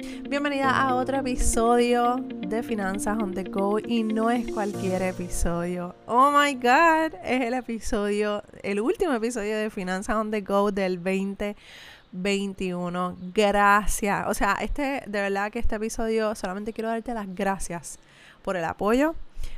[0.00, 5.94] Bienvenida a otro episodio de Finanzas on the Go y no es cualquier episodio.
[6.06, 10.96] Oh my god, es el episodio, el último episodio de Finanzas on the Go del
[10.96, 13.18] 2021.
[13.34, 14.26] Gracias.
[14.26, 17.98] O sea, este, de verdad que este episodio solamente quiero darte las gracias
[18.40, 19.14] por el apoyo,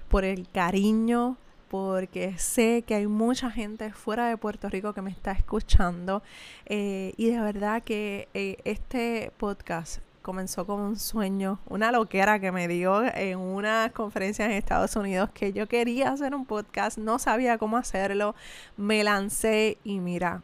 [0.08, 1.36] por el cariño,
[1.68, 6.20] porque sé que hay mucha gente fuera de Puerto Rico que me está escuchando
[6.66, 12.52] eh, y de verdad que eh, este podcast comenzó como un sueño, una loquera que
[12.52, 17.18] me dio en una conferencia en Estados Unidos que yo quería hacer un podcast, no
[17.18, 18.34] sabía cómo hacerlo,
[18.76, 20.42] me lancé y mira,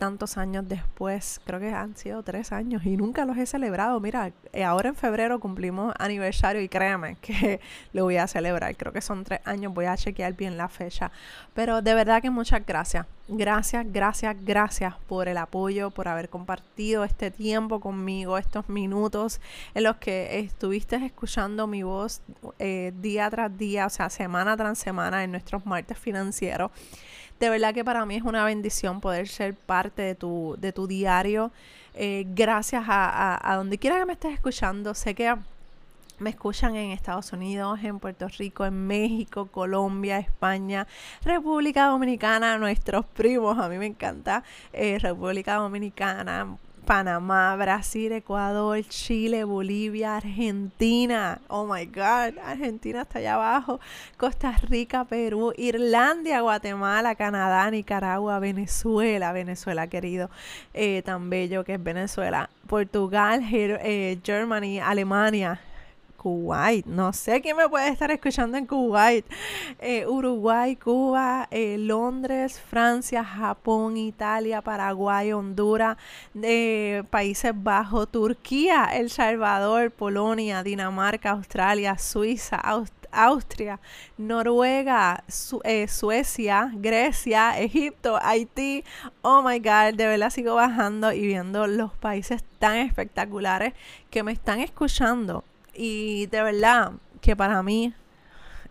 [0.00, 4.00] tantos años después, creo que han sido tres años y nunca los he celebrado.
[4.00, 7.60] Mira, eh, ahora en febrero cumplimos aniversario y créeme que
[7.92, 8.74] lo voy a celebrar.
[8.76, 11.12] Creo que son tres años, voy a chequear bien la fecha.
[11.54, 13.06] Pero de verdad que muchas gracias.
[13.28, 19.40] Gracias, gracias, gracias por el apoyo, por haber compartido este tiempo conmigo, estos minutos
[19.74, 22.22] en los que estuviste escuchando mi voz
[22.58, 26.72] eh, día tras día, o sea, semana tras semana en nuestros martes financieros
[27.40, 30.86] de verdad que para mí es una bendición poder ser parte de tu, de tu
[30.86, 31.50] diario.
[31.94, 34.94] Eh, gracias a, a, donde quiera que me estés escuchando.
[34.94, 35.34] Sé que
[36.18, 40.86] me escuchan en Estados Unidos, en Puerto Rico, en México, Colombia, España,
[41.24, 44.44] República Dominicana, nuestros primos, a mí me encanta,
[44.74, 51.40] eh, República Dominicana, Panamá, Brasil, Ecuador, Chile, Bolivia, Argentina.
[51.48, 53.80] Oh my God, Argentina está allá abajo.
[54.16, 60.30] Costa Rica, Perú, Irlandia, Guatemala, Canadá, Nicaragua, Venezuela, Venezuela querido,
[60.74, 62.50] eh, tan bello que es Venezuela.
[62.66, 65.60] Portugal, eh, Germany, Alemania,
[66.20, 66.84] Kuwait.
[66.84, 69.24] No sé quién me puede estar escuchando en Kuwait.
[69.78, 75.96] Eh, Uruguay, Cuba, eh, Londres, Francia, Japón, Italia, Paraguay, Honduras,
[76.42, 82.60] eh, Países Bajos, Turquía, El Salvador, Polonia, Dinamarca, Australia, Suiza,
[83.12, 83.80] Austria,
[84.18, 88.84] Noruega, Suecia, Grecia, Egipto, Haití.
[89.22, 93.72] Oh my God, de verdad sigo bajando y viendo los países tan espectaculares
[94.10, 95.44] que me están escuchando
[95.74, 97.94] y de verdad que para mí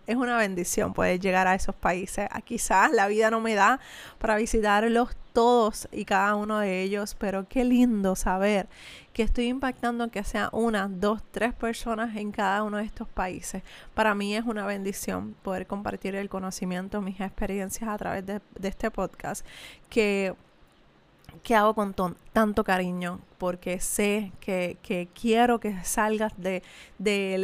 [0.06, 2.26] es una bendición poder llegar a esos países.
[2.32, 3.78] Ah, quizás la vida no me da
[4.18, 8.68] para visitarlos todos y cada uno de ellos, pero qué lindo saber
[9.12, 13.62] que estoy impactando que sea una, dos, tres personas en cada uno de estos países.
[13.94, 18.68] Para mí es una bendición poder compartir el conocimiento, mis experiencias a través de, de
[18.68, 19.46] este podcast,
[19.88, 20.34] que
[21.42, 21.94] que hago con
[22.32, 24.76] tanto cariño porque sé que,
[25.18, 26.62] quiero que salgas de,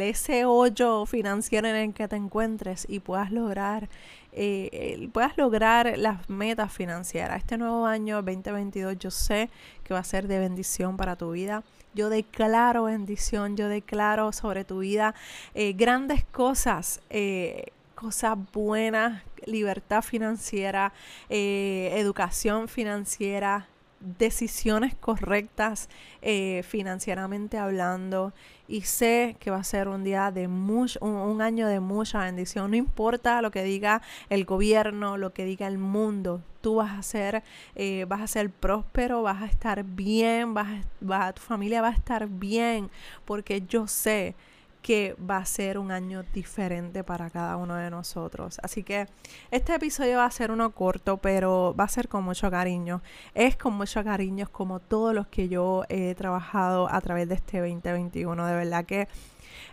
[0.09, 3.89] ese hoyo financiero en el que te encuentres y puedas lograr
[4.39, 7.39] eh, puedas lograr las metas financieras.
[7.39, 9.49] Este nuevo año 2022 yo sé
[9.83, 11.63] que va a ser de bendición para tu vida.
[11.95, 15.15] Yo declaro bendición, yo declaro sobre tu vida
[15.55, 17.01] eh, grandes cosas.
[17.09, 20.93] Eh, cosas buenas, libertad financiera,
[21.29, 23.67] educación financiera,
[23.99, 25.89] decisiones correctas
[26.21, 28.33] eh, financieramente hablando
[28.67, 32.71] y sé que va a ser un día de mucho, un, año de mucha bendición.
[32.71, 37.01] No importa lo que diga el gobierno, lo que diga el mundo, tú vas a
[37.01, 37.43] ser,
[37.75, 41.93] eh, vas a ser próspero, vas a estar bien, vas, vas, tu familia va a
[41.93, 42.89] estar bien,
[43.25, 44.35] porque yo sé
[44.81, 48.59] que va a ser un año diferente para cada uno de nosotros.
[48.63, 49.07] Así que
[49.51, 53.01] este episodio va a ser uno corto, pero va a ser con mucho cariño.
[53.33, 57.59] Es con mucho cariño como todos los que yo he trabajado a través de este
[57.59, 58.45] 2021.
[58.45, 59.07] De verdad que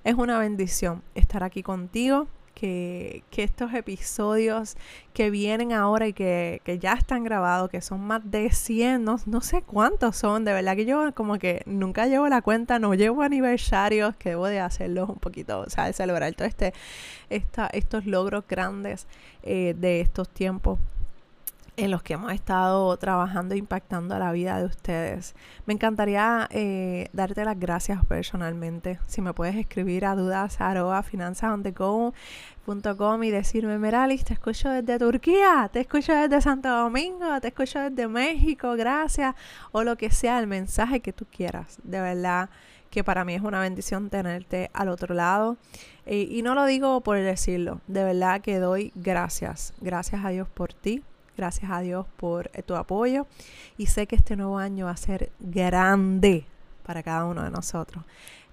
[0.03, 4.77] es una bendición estar aquí contigo que, estos episodios
[5.13, 9.63] que vienen ahora y que, ya están grabados, que son más de 100, no, sé
[9.63, 14.17] cuántos son, de verdad que yo como que nunca llevo la cuenta, no llevo aniversarios,
[14.17, 16.73] que debo de hacerlos un poquito, o sea, de celebrar todo este,
[17.31, 19.07] esta, estos logros grandes
[19.43, 20.79] eh, de estos tiempos
[21.77, 25.35] en los que hemos estado trabajando e impactando a la vida de ustedes.
[25.67, 28.99] Me encantaría eh, darte las gracias personalmente.
[29.07, 30.61] Si me puedes escribir a dudas
[33.25, 38.09] y decirme, Meralis, te escucho desde Turquía, te escucho desde Santo Domingo, te escucho desde
[38.09, 39.35] México, gracias,
[39.73, 41.79] o lo que sea, el mensaje que tú quieras.
[41.83, 42.49] De verdad
[42.91, 45.57] que para mí es una bendición tenerte al otro lado.
[46.07, 50.49] Eh, y no lo digo por decirlo, de verdad que doy gracias, gracias a Dios
[50.49, 51.03] por ti,
[51.37, 53.27] Gracias a Dios por eh, tu apoyo
[53.77, 56.47] y sé que este nuevo año va a ser grande
[56.85, 58.05] para cada uno de nosotros.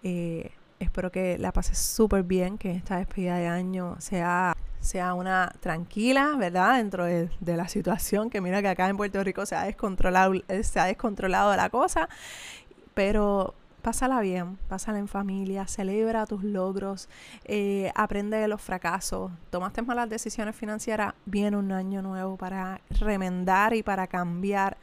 [0.04, 5.54] Eh, espero que la pases súper bien, que esta despedida de año sea, sea una
[5.60, 6.78] tranquila, ¿verdad?
[6.78, 10.34] Dentro de, de, la situación, que mira que acá en Puerto Rico se ha descontrolado,
[10.64, 12.10] se ha descontrolado la cosa,
[12.96, 17.10] pero pásala bien, pásala en familia, celebra tus logros,
[17.46, 19.32] eh, aprende de los fracasos.
[19.50, 24.78] Tomaste malas decisiones financieras, viene un año nuevo para remendar y para cambiar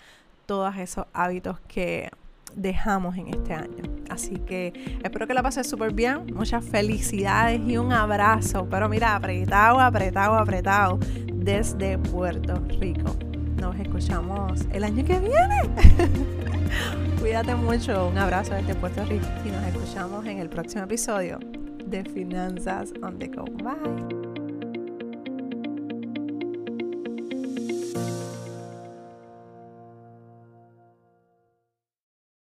[0.47, 2.11] todos esos hábitos que
[2.55, 3.85] dejamos en este año.
[4.11, 8.67] Así que espero que la pases súper bien, muchas felicidades y un abrazo.
[8.71, 10.99] Pero mira, apretado, apretado, apretado
[11.33, 13.17] desde Puerto Rico.
[13.61, 15.61] Nos escuchamos el año que viene.
[17.21, 18.09] Cuídate mucho.
[18.09, 21.39] Un abrazo desde Puerto Rico y nos escuchamos en el próximo episodio
[21.87, 23.45] de Finanzas on the Go.
[23.45, 24.28] Bye.